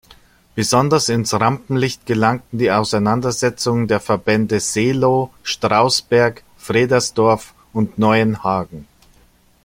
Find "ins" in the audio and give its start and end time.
1.09-1.31